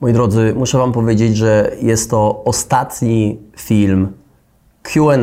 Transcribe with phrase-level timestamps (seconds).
[0.00, 4.12] Moi drodzy, muszę Wam powiedzieć, że jest to ostatni film
[4.82, 5.16] QA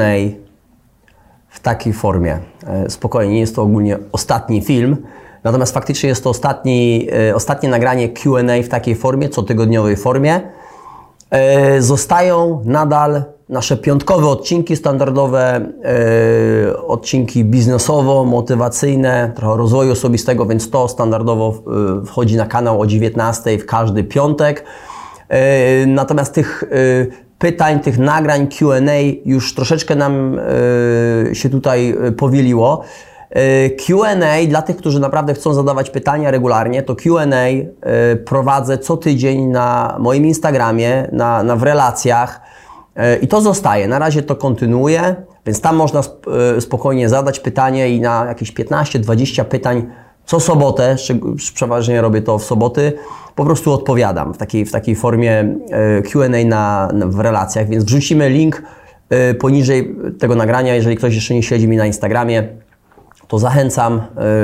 [1.49, 2.39] w takiej formie.
[2.67, 4.97] E, spokojnie, nie jest to ogólnie ostatni film,
[5.43, 10.41] natomiast faktycznie jest to ostatni, e, ostatnie nagranie QA w takiej formie, cotygodniowej formie.
[11.29, 15.69] E, zostają nadal nasze piątkowe odcinki, standardowe
[16.87, 21.63] odcinki biznesowo-motywacyjne, trochę rozwoju osobistego, więc to standardowo
[22.05, 24.63] wchodzi na kanał o 19 w każdy piątek.
[25.87, 26.63] Natomiast tych
[27.39, 28.93] pytań, tych nagrań QA
[29.25, 30.39] już troszeczkę nam
[31.31, 32.83] e, się tutaj e, powieliło.
[33.35, 34.15] E, QA
[34.47, 37.25] dla tych, którzy naprawdę chcą zadawać pytania regularnie, to QA
[38.25, 42.41] prowadzę co tydzień na moim Instagramie, na, na w relacjach
[43.21, 43.87] i to zostaje.
[43.87, 46.01] Na razie to kontynuuję, więc tam można
[46.59, 49.87] spokojnie zadać pytanie i na jakieś 15-20 pytań
[50.25, 50.95] co sobotę,
[51.53, 52.93] przeważnie robię to w soboty,
[53.35, 58.29] po prostu odpowiadam w takiej, w takiej formie e, QA na, w relacjach, więc wrzucimy
[58.29, 58.63] link
[59.09, 60.75] e, poniżej tego nagrania.
[60.75, 62.47] Jeżeli ktoś jeszcze nie śledzi mi na Instagramie,
[63.27, 64.01] to zachęcam,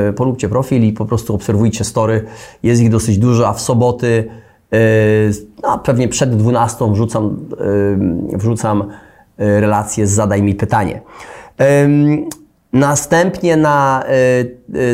[0.09, 2.25] e, polubcie profil i po prostu obserwujcie story.
[2.63, 4.29] Jest ich dosyć dużo, a w soboty,
[5.63, 7.37] no, pewnie przed 12 wrzucam,
[8.33, 8.83] wrzucam
[9.37, 11.01] relacje z Zadaj mi pytanie.
[12.73, 14.03] Następnie na,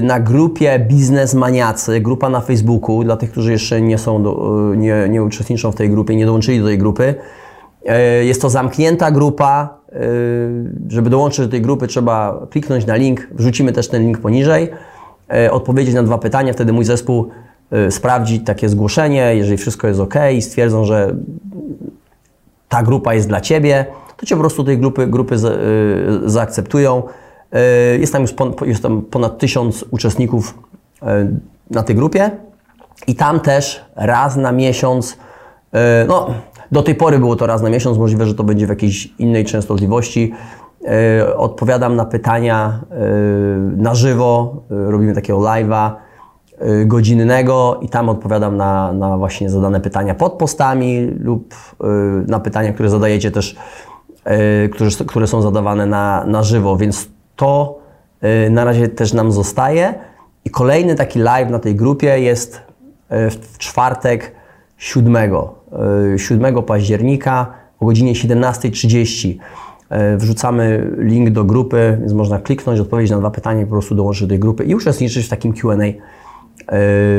[0.02, 5.24] na grupie Biznesmaniacy, grupa na Facebooku, dla tych, którzy jeszcze nie są, do, nie, nie
[5.24, 7.16] uczestniczą w tej grupie, nie dołączyli do tej grupy.
[8.22, 9.78] Jest to zamknięta grupa.
[10.88, 13.28] Żeby dołączyć do tej grupy, trzeba kliknąć na link.
[13.32, 14.70] Wrzucimy też ten link poniżej.
[15.52, 17.30] Odpowiedzieć na dwa pytania, wtedy mój zespół
[17.90, 19.36] sprawdzi takie zgłoszenie.
[19.36, 21.16] Jeżeli wszystko jest ok i stwierdzą, że
[22.70, 23.86] ta grupa jest dla Ciebie,
[24.18, 25.36] to Cię po prostu tej grupy, grupy
[26.26, 27.04] zaakceptują.
[27.52, 27.62] E,
[27.98, 28.34] jest tam już
[28.66, 30.60] jest tam ponad tysiąc uczestników
[31.02, 31.28] e,
[31.72, 32.32] na tej grupie
[33.08, 35.18] i tam też raz na miesiąc,
[35.74, 36.34] e, no
[36.72, 39.46] do tej pory było to raz na miesiąc, możliwe, że to będzie w jakiejś innej
[39.46, 40.34] częstotliwości.
[41.38, 42.84] Odpowiadam na pytania
[43.78, 45.92] na żywo, robimy takiego live'a
[46.86, 51.56] godzinnego i tam odpowiadam na, na właśnie zadane pytania pod postami lub
[52.28, 53.56] na pytania, które zadajecie też,
[54.72, 57.80] które, które są zadawane na, na żywo, więc to
[58.50, 59.94] na razie też nam zostaje.
[60.46, 62.62] I kolejny taki live na tej grupie jest
[63.10, 64.37] w czwartek
[64.78, 65.32] 7,
[66.18, 69.38] 7 y, października o godzinie 17.30.
[70.18, 74.28] Wrzucamy link do grupy, więc można kliknąć, odpowiedzieć na dwa pytania po prostu dołączyć do
[74.28, 75.76] tej grupy i uczestniczyć w takim QA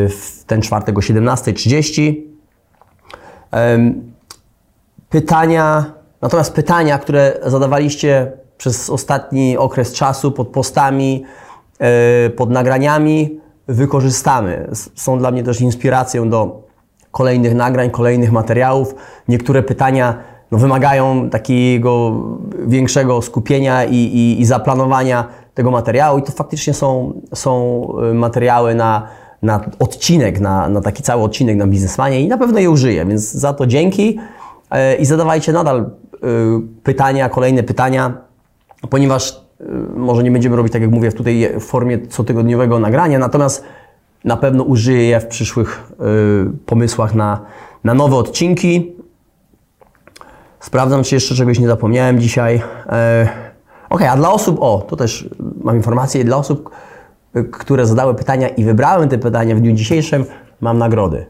[0.08, 2.14] w ten czwartek o 17.30.
[5.08, 5.92] Pytania,
[6.22, 11.24] natomiast pytania, które zadawaliście przez ostatni okres czasu pod postami,
[12.36, 14.68] pod nagraniami wykorzystamy.
[14.94, 16.67] Są dla mnie też inspiracją do
[17.10, 18.94] kolejnych nagrań, kolejnych materiałów.
[19.28, 20.14] Niektóre pytania
[20.50, 22.12] no, wymagają takiego
[22.66, 25.24] większego skupienia i, i, i zaplanowania
[25.54, 26.18] tego materiału.
[26.18, 29.08] I to faktycznie są, są e, materiały na,
[29.42, 33.32] na odcinek, na, na taki cały odcinek na biznesmanie i na pewno je użyję, więc
[33.32, 34.18] za to dzięki.
[34.70, 35.90] E, i zadawajcie nadal
[36.82, 38.28] pytania, kolejne pytania
[38.90, 39.64] ponieważ y,
[39.96, 43.64] może nie będziemy robić, tak jak mówię, tutaj w formie cotygodniowego nagrania, natomiast
[44.24, 47.40] na pewno użyję je w przyszłych y, pomysłach na,
[47.84, 48.92] na nowe odcinki.
[50.60, 52.62] Sprawdzam, czy jeszcze czegoś nie zapomniałem dzisiaj.
[52.86, 53.28] E,
[53.90, 55.28] ok, a dla osób, o, to też
[55.60, 56.70] mam informację, dla osób,
[57.36, 60.24] y, które zadały pytania i wybrałem te pytania w dniu dzisiejszym,
[60.60, 61.26] mam nagrody,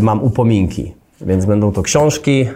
[0.00, 2.48] mam upominki, więc będą to książki,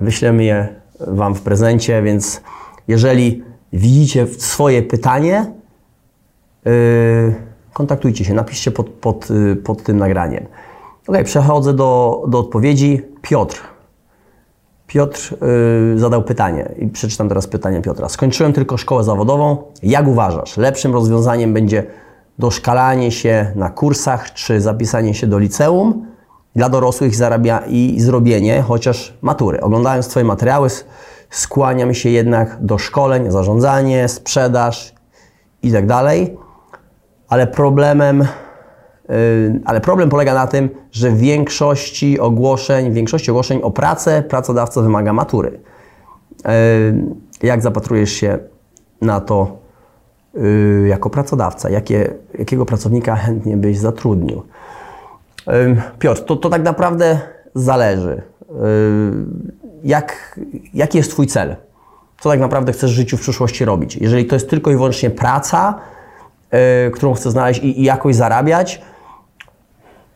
[0.00, 0.68] wyślemy je
[1.00, 2.42] Wam w prezencie, więc
[2.88, 3.42] jeżeli
[3.72, 5.52] widzicie swoje pytanie,
[6.64, 10.46] yy, kontaktujcie się, napiszcie pod, pod, yy, pod tym nagraniem.
[11.06, 13.02] Ok, przechodzę do, do odpowiedzi.
[13.22, 13.60] Piotr.
[14.86, 15.36] Piotr
[15.92, 18.08] yy, zadał pytanie i przeczytam teraz pytanie Piotra.
[18.08, 19.62] Skończyłem tylko szkołę zawodową.
[19.82, 21.86] Jak uważasz, lepszym rozwiązaniem będzie
[22.38, 26.06] doszkalanie się na kursach czy zapisanie się do liceum
[26.56, 29.60] dla dorosłych zarabia i zrobienie chociaż matury?
[29.60, 30.68] Oglądając Twoje materiały,
[31.30, 34.94] skłaniam się jednak do szkoleń, zarządzanie, sprzedaż
[35.62, 36.41] i tak.
[37.32, 38.18] Ale problemem,
[39.08, 44.22] yy, ale problem polega na tym, że w większości ogłoszeń, w większości ogłoszeń o pracę
[44.22, 45.60] pracodawca wymaga matury.
[46.44, 46.50] Yy,
[47.42, 48.38] jak zapatrujesz się
[49.00, 49.56] na to
[50.34, 51.70] yy, jako pracodawca?
[51.70, 54.42] Jakie, jakiego pracownika chętnie byś zatrudnił?
[55.98, 57.20] Piotr, to, to tak naprawdę
[57.54, 58.22] zależy
[59.84, 60.40] jak,
[60.74, 61.56] jaki jest Twój cel?
[62.20, 63.96] Co tak naprawdę chcesz w życiu w przyszłości robić?
[63.96, 65.78] Jeżeli to jest tylko i wyłącznie praca,
[66.52, 66.58] yy,
[66.90, 68.82] którą chcesz znaleźć i, i jakoś zarabiać,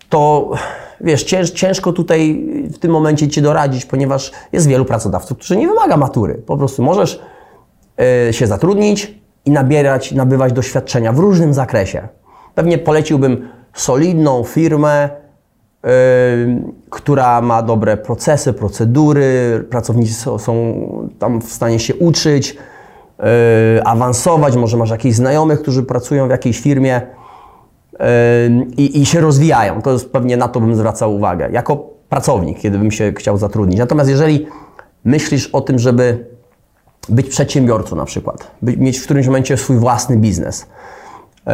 [0.09, 0.51] to
[1.01, 5.69] wiesz, cięż, ciężko tutaj w tym momencie Ci doradzić, ponieważ jest wielu pracodawców, którzy nie
[5.69, 6.35] wymaga matury.
[6.47, 7.21] Po prostu możesz
[8.29, 12.09] y, się zatrudnić i nabierać, nabywać doświadczenia w różnym zakresie.
[12.55, 15.89] Pewnie poleciłbym solidną firmę, y,
[16.91, 20.75] która ma dobre procesy, procedury, pracownicy są, są
[21.19, 22.76] tam w stanie się uczyć, y,
[23.85, 27.01] awansować, może masz jakichś znajomych, którzy pracują w jakiejś firmie,
[28.77, 29.83] i, i się rozwijają.
[29.83, 31.49] To jest pewnie na to bym zwracał uwagę.
[31.53, 33.79] Jako pracownik, kiedy bym się chciał zatrudnić.
[33.79, 34.47] Natomiast jeżeli
[35.05, 36.27] myślisz o tym, żeby
[37.09, 40.67] być przedsiębiorcą na przykład, by, mieć w którymś momencie swój własny biznes,
[41.47, 41.53] e,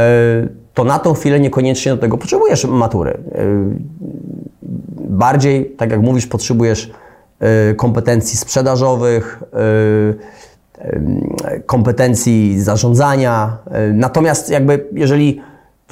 [0.75, 3.19] to na tą chwilę niekoniecznie do tego potrzebujesz matury.
[5.09, 6.91] Bardziej, tak jak mówisz, potrzebujesz
[7.77, 9.43] kompetencji sprzedażowych,
[11.67, 13.59] kompetencji zarządzania.
[13.93, 15.41] Natomiast jakby jeżeli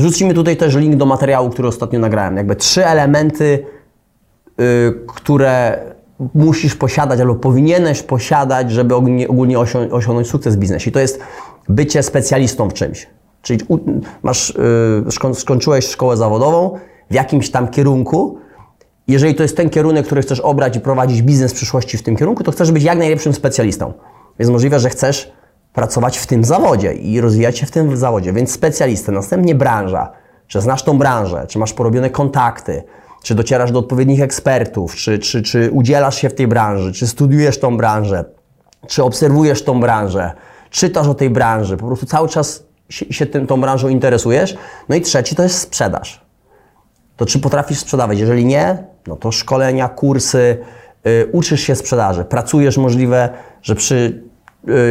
[0.00, 2.36] Wrzucimy tutaj też link do materiału, który ostatnio nagrałem.
[2.36, 3.64] Jakby trzy elementy,
[4.58, 4.64] yy,
[5.06, 5.78] które
[6.34, 9.58] musisz posiadać albo powinieneś posiadać, żeby ogólnie,
[9.90, 10.90] osiągnąć sukces w biznesie.
[10.90, 11.20] I to jest
[11.68, 13.06] bycie specjalistą w czymś.
[13.42, 13.60] Czyli
[14.22, 14.54] masz,
[15.18, 16.78] yy, skończyłeś szkołę zawodową
[17.10, 18.38] w jakimś tam kierunku.
[19.08, 22.16] Jeżeli to jest ten kierunek, który chcesz obrać i prowadzić biznes w przyszłości w tym
[22.16, 23.92] kierunku, to chcesz być jak najlepszym specjalistą.
[24.40, 25.32] Jest możliwe, że chcesz
[25.72, 30.12] pracować w tym zawodzie i rozwijać się w tym zawodzie, więc specjalistę, następnie branża,
[30.46, 32.82] czy znasz tą branżę, czy masz porobione kontakty,
[33.22, 37.58] czy docierasz do odpowiednich ekspertów, czy, czy, czy udzielasz się w tej branży, czy studiujesz
[37.58, 38.24] tą branżę,
[38.86, 40.32] czy obserwujesz tą branżę,
[40.70, 44.56] czytasz o tej branży, po prostu cały czas się, się tym, tą branżą interesujesz.
[44.88, 46.24] No i trzeci to jest sprzedaż.
[47.16, 48.18] To czy potrafisz sprzedawać?
[48.18, 50.58] Jeżeli nie, no to szkolenia, kursy,
[51.04, 53.28] yy, uczysz się sprzedaży, pracujesz możliwe,
[53.62, 54.29] że przy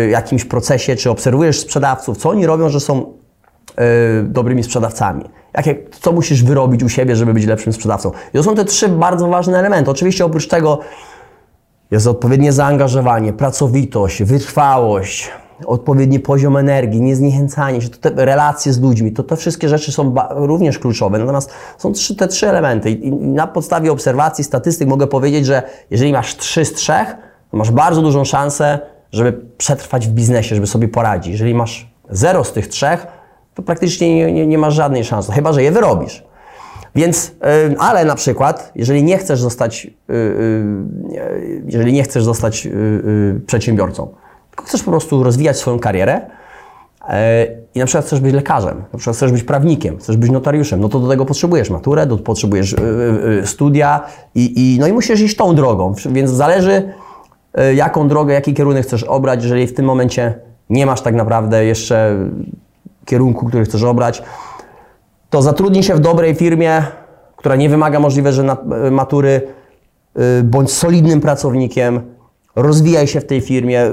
[0.09, 5.25] jakimś procesie, czy obserwujesz sprzedawców, co oni robią, że są y, dobrymi sprzedawcami.
[5.53, 8.11] Jakie, co musisz wyrobić u siebie, żeby być lepszym sprzedawcą.
[8.33, 9.91] I to są te trzy bardzo ważne elementy.
[9.91, 10.79] Oczywiście oprócz tego
[11.91, 15.31] jest odpowiednie zaangażowanie, pracowitość, wytrwałość,
[15.65, 20.79] odpowiedni poziom energii, niezniechęcanie się, te relacje z ludźmi, to te wszystkie rzeczy są również
[20.79, 21.19] kluczowe.
[21.19, 26.13] Natomiast są trzy, te trzy elementy i na podstawie obserwacji, statystyk mogę powiedzieć, że jeżeli
[26.13, 27.15] masz trzy z trzech,
[27.51, 28.79] to masz bardzo dużą szansę
[29.11, 31.31] żeby przetrwać w biznesie, żeby sobie poradzić.
[31.31, 33.07] Jeżeli masz zero z tych trzech,
[33.55, 36.23] to praktycznie nie, nie, nie masz żadnej szansy, chyba że je wyrobisz.
[36.95, 37.31] Więc,
[37.69, 39.91] yy, ale na przykład, jeżeli nie chcesz zostać, yy,
[41.11, 44.07] yy, jeżeli nie chcesz zostać y, y, przedsiębiorcą,
[44.49, 47.07] tylko chcesz po prostu rozwijać swoją karierę y,
[47.75, 50.89] i na przykład chcesz być lekarzem, na przykład chcesz być prawnikiem, chcesz być notariuszem, no
[50.89, 52.75] to do tego potrzebujesz maturę, do, potrzebujesz
[53.45, 54.01] studia
[54.35, 56.93] i, i, no i musisz iść tą drogą, więc zależy,
[57.75, 62.15] jaką drogę, jaki kierunek chcesz obrać, jeżeli w tym momencie nie masz tak naprawdę jeszcze
[63.05, 64.23] kierunku, który chcesz obrać,
[65.29, 66.83] to zatrudnij się w dobrej firmie,
[67.35, 69.41] która nie wymaga możliwe, że e, matury,
[70.15, 72.01] e, bądź solidnym pracownikiem,
[72.55, 73.91] rozwijaj się w tej firmie,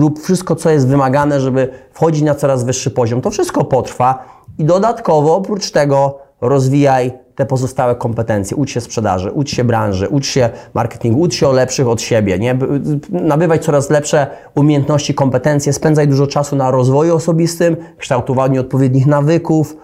[0.00, 3.20] rób wszystko, co jest wymagane, żeby wchodzić na coraz wyższy poziom.
[3.20, 4.24] To wszystko potrwa.
[4.58, 8.56] I dodatkowo oprócz tego rozwijaj te pozostałe kompetencje.
[8.56, 12.38] Ucz się sprzedaży, ucz się branży, ucz się marketingu, ucz się o lepszych od siebie.
[12.38, 12.58] Nie?
[13.10, 19.76] Nabywaj coraz lepsze umiejętności, kompetencje, spędzaj dużo czasu na rozwoju osobistym, kształtowaniu odpowiednich nawyków.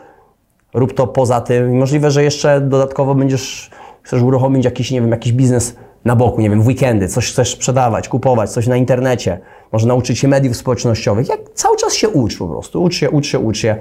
[0.75, 1.79] Rób to poza tym.
[1.79, 3.71] Możliwe, że jeszcze dodatkowo będziesz,
[4.03, 7.53] chcesz uruchomić jakiś, nie wiem, jakiś biznes na boku, nie wiem, w weekendy, coś chcesz
[7.53, 9.39] sprzedawać, kupować, coś na internecie.
[9.73, 11.29] Może nauczyć się mediów społecznościowych.
[11.29, 12.83] Jak cały czas się ucz po prostu.
[12.83, 13.77] Ucz się, ucz się, ucz się.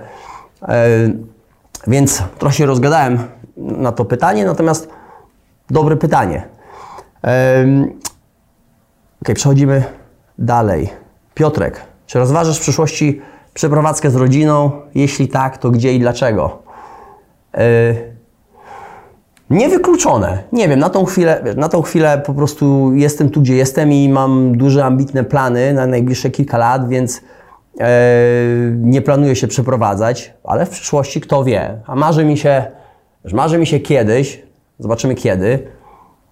[0.62, 0.68] Yy,
[1.88, 3.20] więc trochę się rozgadałem
[3.58, 4.90] na to pytanie, natomiast
[5.70, 6.48] dobre pytanie.
[9.22, 9.84] Ok, przechodzimy
[10.38, 10.90] dalej.
[11.34, 13.22] Piotrek, czy rozważasz w przyszłości
[13.54, 14.72] przeprowadzkę z rodziną?
[14.96, 16.64] Jeśli tak, to gdzie i dlaczego?
[17.54, 17.94] E,
[19.50, 20.44] niewykluczone.
[20.52, 24.10] Nie wiem, na tą, chwilę, na tą chwilę po prostu jestem tu, gdzie jestem i
[24.10, 27.22] mam duże, ambitne plany na najbliższe kilka lat, więc
[28.78, 31.82] nie planuję się przeprowadzać, ale w przyszłości kto wie.
[31.88, 32.66] A marzy mi się
[33.34, 34.44] Marzy mi się kiedyś,
[34.80, 35.60] zobaczymy kiedy,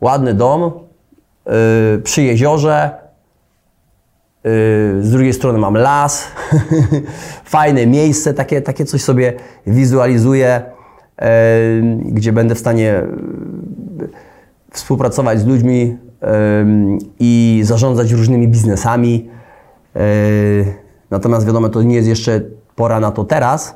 [0.01, 0.71] ładny dom
[1.45, 1.53] yy,
[2.03, 2.89] przy jeziorze,
[4.43, 4.51] yy,
[5.01, 6.27] z drugiej strony mam las,
[7.45, 9.33] fajne miejsce, takie, takie coś sobie
[9.67, 10.61] wizualizuję,
[11.21, 11.27] yy,
[12.05, 13.03] gdzie będę w stanie
[13.99, 14.09] yy,
[14.71, 15.97] współpracować z ludźmi
[17.19, 19.29] i zarządzać różnymi biznesami.
[21.05, 22.41] Yy, natomiast wiadomo, to nie jest jeszcze
[22.75, 23.75] pora na to teraz,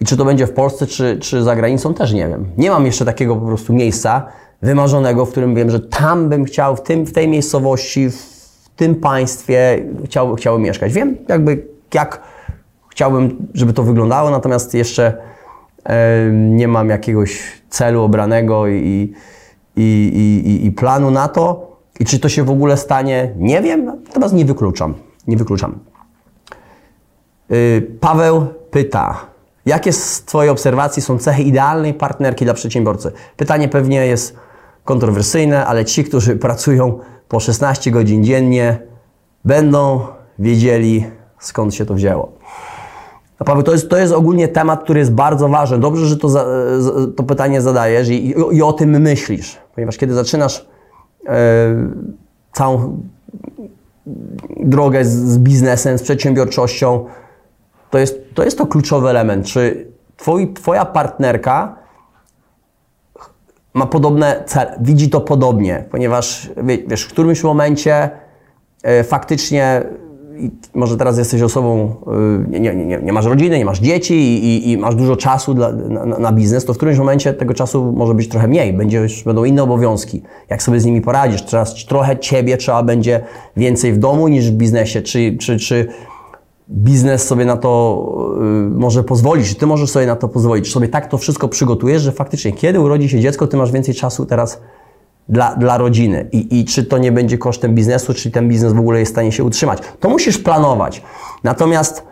[0.00, 2.46] i czy to będzie w Polsce, czy, czy za granicą, też nie wiem.
[2.56, 4.26] Nie mam jeszcze takiego po prostu miejsca
[4.62, 8.94] wymarzonego, w którym wiem, że tam bym chciał, w, tym, w tej miejscowości, w tym
[8.94, 10.92] państwie chciał, chciałbym mieszkać.
[10.92, 12.22] Wiem jakby jak
[12.88, 15.16] chciałbym, żeby to wyglądało, natomiast jeszcze
[15.84, 19.14] e, nie mam jakiegoś celu obranego i,
[19.76, 20.12] i,
[20.46, 21.68] i, i planu na to.
[22.00, 24.94] I czy to się w ogóle stanie, nie wiem, natomiast nie wykluczam.
[25.26, 25.78] Nie wykluczam.
[27.50, 29.26] Yy, Paweł pyta,
[29.66, 33.12] jakie z Twojej obserwacji są cechy idealnej partnerki dla przedsiębiorcy?
[33.36, 34.36] Pytanie pewnie jest
[34.84, 38.78] kontrowersyjne, ale ci, którzy pracują po 16 godzin dziennie,
[39.44, 40.00] będą
[40.38, 41.06] wiedzieli,
[41.38, 42.32] skąd się to wzięło.
[43.40, 45.78] No Paweł, to jest, to jest ogólnie temat, który jest bardzo ważny.
[45.78, 46.46] Dobrze, że to, za,
[47.16, 50.66] to pytanie zadajesz i, i, i, o tym myślisz, ponieważ kiedy zaczynasz
[51.26, 51.36] e,
[52.52, 53.02] całą
[54.60, 57.04] drogę z, z, biznesem, z przedsiębiorczością,
[57.90, 59.46] to jest, to jest to kluczowy element.
[59.46, 61.76] Czy twoi, Twoja partnerka
[63.74, 66.50] ma podobne cele, widzi to podobnie, ponieważ
[66.88, 68.10] wiesz, w którymś momencie
[68.82, 69.82] e, faktycznie
[70.74, 71.94] może teraz jesteś osobą,
[72.46, 75.72] y, nie, nie, nie, masz rodziny, nie masz dzieci i, i masz dużo czasu dla,
[75.72, 79.44] na, na, biznes, to w którymś momencie tego czasu może być trochę mniej, będziesz, będą
[79.44, 80.22] inne obowiązki.
[80.50, 81.42] Jak sobie z nimi poradzisz?
[81.42, 83.20] Teraz trochę ciebie trzeba będzie
[83.56, 85.02] więcej w domu niż w biznesie.
[85.02, 85.88] Czy, czy, czy
[86.70, 88.04] biznes sobie na to
[88.40, 92.02] y, może pozwolić, ty możesz sobie na to pozwolić, czy sobie tak to wszystko przygotujesz,
[92.02, 94.60] że faktycznie kiedy urodzi się dziecko, ty masz więcej czasu teraz
[95.28, 98.78] dla, dla rodziny I, i czy to nie będzie kosztem biznesu, czy ten biznes w
[98.78, 99.78] ogóle jest w stanie się utrzymać.
[100.00, 101.02] To musisz planować.
[101.44, 102.02] Natomiast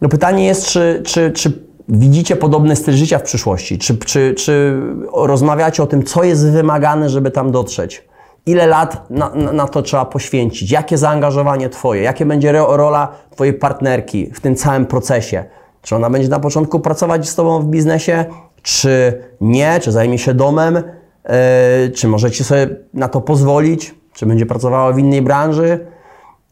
[0.00, 3.78] no pytanie jest, czy, czy, czy widzicie podobny styl życia w przyszłości?
[3.78, 4.80] Czy, czy, czy
[5.12, 8.08] rozmawiacie o tym, co jest wymagane, żeby tam dotrzeć?
[8.46, 10.70] Ile lat na, na, to trzeba poświęcić?
[10.70, 12.02] Jakie zaangażowanie Twoje?
[12.02, 15.44] Jakie będzie rola Twojej partnerki w tym całym procesie?
[15.82, 18.24] Czy ona będzie na początku pracować z Tobą w biznesie,
[18.62, 19.80] czy nie?
[19.80, 20.82] Czy zajmie się domem?
[21.24, 23.94] E, czy możecie sobie na to pozwolić?
[24.12, 25.86] Czy będzie pracowała w innej branży?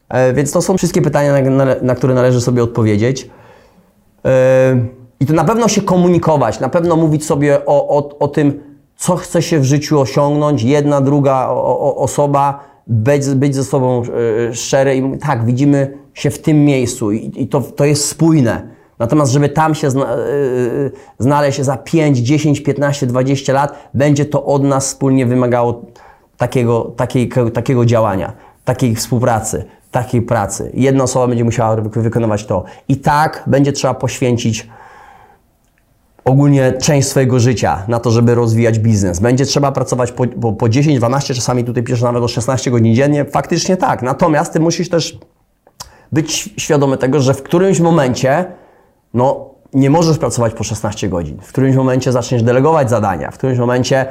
[0.08, 3.30] E, więc to są wszystkie pytania, na, na, które należy sobie odpowiedzieć.
[4.24, 4.76] E,
[5.20, 8.71] I to na pewno się komunikować, na pewno mówić sobie o, o, o tym,
[9.02, 14.02] co chce się w życiu osiągnąć, jedna, druga o, o, osoba, być, być ze sobą
[14.52, 18.68] szczery i tak, widzimy się w tym miejscu i, i to, to jest spójne.
[18.98, 24.44] Natomiast, żeby tam się zna, yy, znaleźć za 5, 10, 15, 20 lat, będzie to
[24.44, 25.82] od nas wspólnie wymagało
[26.36, 28.32] takiego, takiej, takiego działania,
[28.64, 30.70] takiej współpracy, takiej pracy.
[30.74, 32.64] Jedna osoba będzie musiała wykonywać to.
[32.88, 34.68] I tak będzie trzeba poświęcić
[36.24, 39.20] ogólnie część swojego życia na to, żeby rozwijać biznes.
[39.20, 42.94] Będzie trzeba pracować po, po, po 10, 12, czasami tutaj piszę nawet o 16 godzin
[42.94, 43.24] dziennie.
[43.24, 44.02] Faktycznie tak.
[44.02, 45.18] Natomiast ty musisz też
[46.12, 48.44] być świadomy tego, że w którymś momencie
[49.14, 51.38] no nie możesz pracować po 16 godzin.
[51.42, 54.06] W którymś momencie zaczniesz delegować zadania, w którymś momencie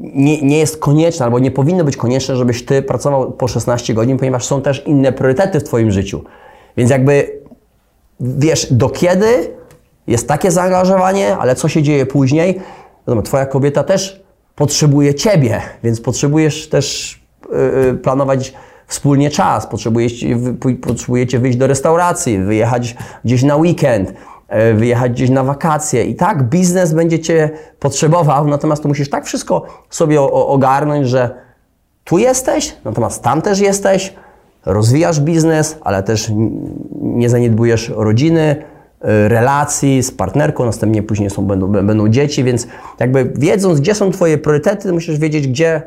[0.00, 4.18] nie, nie jest konieczne albo nie powinno być konieczne, żebyś ty pracował po 16 godzin,
[4.18, 6.24] ponieważ są też inne priorytety w twoim życiu.
[6.76, 7.40] Więc jakby
[8.20, 9.55] wiesz, do kiedy
[10.06, 12.60] jest takie zaangażowanie, ale co się dzieje później?
[13.06, 14.22] Wiadomo, twoja kobieta też
[14.54, 17.18] potrzebuje ciebie, więc potrzebujesz też
[17.52, 18.54] yy, planować
[18.86, 20.36] wspólnie czas, potrzebujecie,
[20.82, 24.12] potrzebujecie wyjść do restauracji, wyjechać gdzieś na weekend,
[24.48, 29.24] E, wyjechać gdzieś na wakacje i tak biznes będzie Cię potrzebował, natomiast tu musisz tak
[29.24, 31.34] wszystko sobie ogarnąć, że
[32.04, 34.14] tu jesteś, natomiast tam też jesteś,
[34.66, 36.32] rozwijasz biznes, ale też
[37.00, 38.56] nie zaniedbujesz rodziny,
[39.00, 42.66] relacji z partnerką, następnie później są, będą, będą dzieci, więc
[43.00, 45.82] jakby wiedząc, gdzie są Twoje priorytety, musisz wiedzieć, gdzie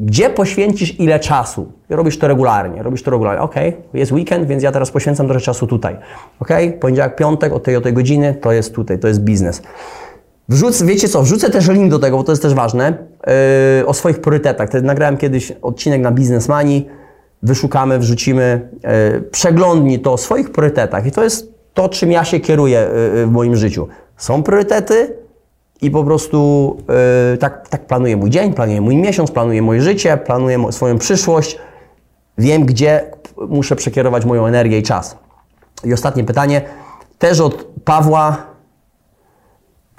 [0.00, 1.72] gdzie poświęcisz ile czasu.
[1.88, 3.42] Robisz to regularnie, robisz to regularnie.
[3.42, 3.54] Ok,
[3.94, 5.96] jest weekend, więc ja teraz poświęcam trochę czasu tutaj.
[6.40, 6.48] Ok,
[6.80, 9.62] poniedziałek, piątek, o tej, o tej godziny, to jest tutaj, to jest biznes.
[10.48, 12.94] Wrzucę, wiecie co, wrzucę też link do tego, bo to jest też ważne,
[13.78, 14.68] yy, o swoich priorytetach.
[14.68, 16.86] Wtedy nagrałem kiedyś odcinek na Business Money,
[17.42, 18.68] wyszukamy, wrzucimy,
[19.12, 23.26] yy, przeglądnij to o swoich priorytetach i to jest to, czym ja się kieruję yy,
[23.26, 23.88] w moim życiu.
[24.16, 25.20] Są priorytety,
[25.82, 26.76] i po prostu
[27.32, 31.58] yy, tak, tak planuję mój dzień, planuję mój miesiąc, planuję moje życie, planuję swoją przyszłość.
[32.38, 33.10] Wiem, gdzie
[33.48, 35.18] muszę przekierować moją energię i czas.
[35.84, 36.62] I ostatnie pytanie,
[37.18, 38.36] też od Pawła.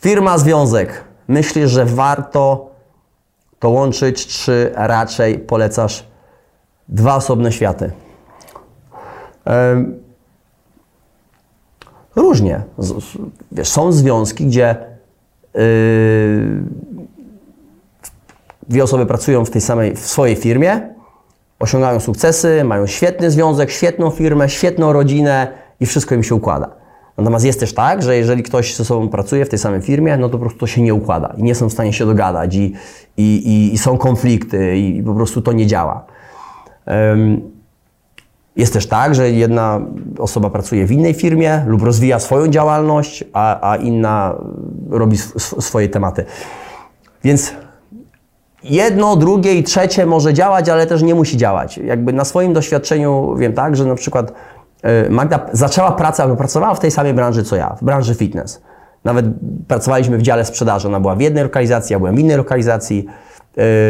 [0.02, 1.04] Firma, związek.
[1.28, 2.70] Myślisz, że warto
[3.60, 6.08] to łączyć, czy raczej polecasz
[6.88, 7.92] dwa osobne światy?
[9.46, 10.01] Yy,
[12.16, 12.62] różnie.
[13.52, 14.92] Wiesz, są związki, gdzie
[15.56, 16.64] Yy,
[18.68, 20.82] dwie osoby pracują w tej samej, w swojej firmie,
[21.60, 25.48] osiągają sukcesy, mają świetny związek, świetną firmę, świetną rodzinę
[25.80, 26.70] i wszystko im się układa.
[27.18, 30.30] Natomiast jest też tak, że jeżeli ktoś ze sobą pracuje w tej samej firmie, no
[30.30, 32.74] to po prostu to się nie układa i nie są w stanie się dogadać i,
[33.18, 36.06] i, i, i są konflikty i po prostu to nie działa.
[36.88, 37.51] Um,
[38.56, 39.82] jest też tak, że jedna
[40.20, 44.36] osoba pracuje w innej firmie lub rozwija swoją działalność, a, a inna
[44.90, 46.26] robi swoje tematy.
[47.24, 47.54] Więc
[48.64, 51.78] jedno, drugie i trzecie może działać, ale też nie musi działać.
[51.78, 54.34] Jakby na swoim doświadczeniu wiem tak, że na przykład
[54.82, 58.62] e, Magda zaczęła pracę, albo pracowała w tej samej branży co ja, w branży fitness.
[59.04, 59.26] Nawet
[59.68, 60.88] pracowaliśmy w dziale sprzedaży.
[60.88, 63.06] Ona była w jednej lokalizacji, ja byłem w innej lokalizacji.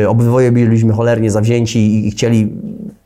[0.02, 2.54] Yy, obydwoje byliśmy cholernie zawzięci i chcieli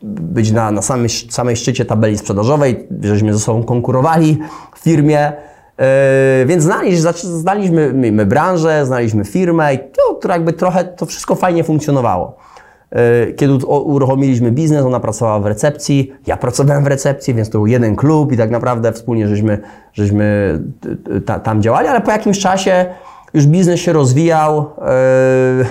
[0.06, 4.40] być na, na samej, samej szczycie tabeli sprzedażowej, żeśmy ze sobą konkurowali
[4.76, 5.34] w firmie.
[6.40, 11.06] Yy, więc znaliśmy, znaliśmy my, my branżę, znaliśmy firmę i to, to jakby trochę to
[11.06, 12.38] wszystko fajnie funkcjonowało.
[12.92, 17.68] Yy, kiedy uruchomiliśmy biznes, ona pracowała w recepcji, ja pracowałem w recepcji, więc to był
[17.68, 19.60] jeden klub i tak naprawdę wspólnie żeśmy,
[19.94, 20.60] żeśmy
[21.26, 22.86] ta, tam działali, ale po jakimś czasie
[23.34, 24.66] już biznes się rozwijał.
[25.60, 25.66] Yy,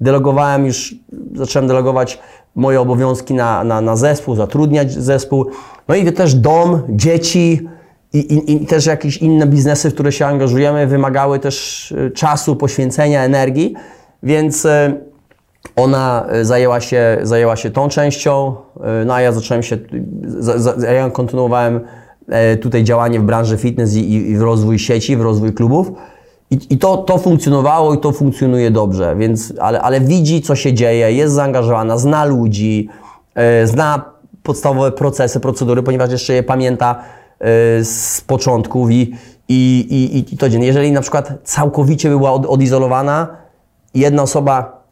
[0.00, 0.94] delegowałem już,
[1.34, 2.18] zacząłem delegować
[2.58, 5.46] moje obowiązki na, na, na zespół, zatrudniać zespół.
[5.88, 7.68] No i też dom, dzieci
[8.12, 12.56] i, i, i też jakieś inne biznesy, w które się angażujemy, wymagały też e, czasu,
[12.56, 13.74] poświęcenia, energii,
[14.22, 14.92] więc e,
[15.76, 18.54] ona e, zajęła się, zajęła się tą częścią,
[19.06, 19.78] no a ja zacząłem się,
[20.94, 21.80] ja kontynuowałem
[22.60, 25.92] tutaj działanie w branży fitness i, i w rozwój sieci, w rozwój klubów.
[26.50, 30.72] I, I, to, to funkcjonowało i to funkcjonuje dobrze, więc, ale, ale widzi, co się
[30.72, 32.88] dzieje, jest zaangażowana, zna ludzi,
[33.36, 34.04] yy, zna
[34.42, 36.96] podstawowe procesy, procedury, ponieważ jeszcze je pamięta
[37.40, 37.46] yy,
[37.84, 39.14] z początków i,
[39.48, 40.62] i, i, i to dzień.
[40.62, 43.26] Jeżeli na przykład całkowicie była od, odizolowana,
[43.94, 44.82] jedna osoba,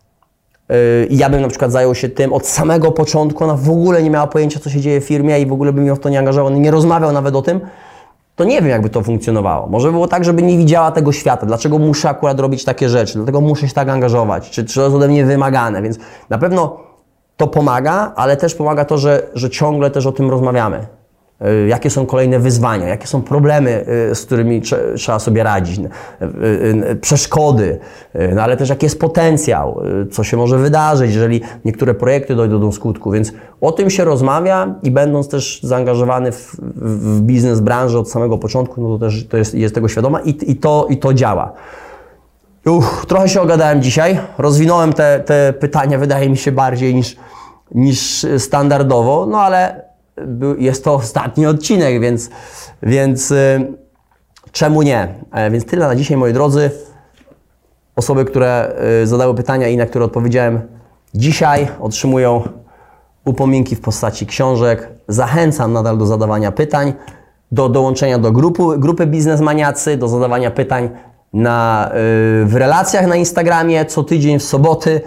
[0.68, 0.76] yy,
[1.10, 4.26] ja bym na przykład zajął się tym od samego początku, ona w ogóle nie miała
[4.26, 6.52] pojęcia, co się dzieje w firmie i w ogóle bym ją w to nie angażował,
[6.52, 7.60] nie rozmawiał nawet o tym,
[8.36, 9.66] to nie wiem, jakby to funkcjonowało.
[9.66, 11.46] Może było tak, żeby nie widziała tego świata.
[11.46, 13.14] Dlaczego muszę akurat robić takie rzeczy?
[13.14, 14.50] Dlatego muszę się tak angażować?
[14.50, 15.82] Czy, czy to jest ode mnie wymagane?
[15.82, 15.98] Więc
[16.30, 16.80] na pewno
[17.36, 20.86] to pomaga, ale też pomaga to, że, że ciągle też o tym rozmawiamy.
[21.44, 24.62] Y, jakie są kolejne wyzwania, jakie są problemy, y, z którymi
[24.96, 27.78] trzeba sobie radzić, y, przeszkody,
[28.34, 29.80] no ale też jaki jest potencjał,
[30.12, 33.10] co się może wydarzyć, jeżeli niektóre projekty dojdą do skutku.
[33.10, 38.38] Więc o tym się rozmawia i będąc też zaangażowany w, w biznes, branżę od samego
[38.38, 41.52] początku, no to też to jest, jest tego świadoma i, i, to, i to działa.
[42.66, 47.16] Uch, trochę się ogadałem dzisiaj, rozwinąłem te, te pytania, wydaje mi się, bardziej niż,
[47.74, 49.86] niż standardowo, no ale
[50.58, 52.30] jest to ostatni odcinek, więc,
[52.82, 53.72] więc y,
[54.52, 55.14] czemu nie?
[55.32, 56.70] E, więc tyle na dzisiaj, moi drodzy.
[57.96, 60.60] Osoby, które y, zadały pytania i na które odpowiedziałem
[61.14, 62.42] dzisiaj, otrzymują
[63.24, 64.88] upominki w postaci książek.
[65.08, 66.92] Zachęcam nadal do zadawania pytań,
[67.52, 70.90] do dołączenia do grupy, grupy Biznesmaniacy, do zadawania pytań
[71.32, 75.00] na, y, w relacjach na Instagramie co tydzień w soboty,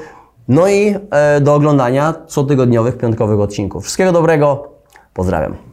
[0.48, 3.84] no i e, do oglądania cotygodniowych, piątkowych odcinków.
[3.84, 4.79] Wszystkiego dobrego,
[5.20, 5.69] Pozdrawiam.